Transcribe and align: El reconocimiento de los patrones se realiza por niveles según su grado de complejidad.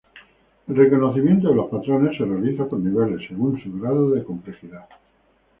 El 0.67 0.75
reconocimiento 0.77 1.49
de 1.49 1.53
los 1.53 1.69
patrones 1.69 2.17
se 2.17 2.25
realiza 2.25 2.65
por 2.67 2.79
niveles 2.79 3.21
según 3.27 3.61
su 3.61 3.71
grado 3.79 4.09
de 4.09 4.23
complejidad. 4.23 4.87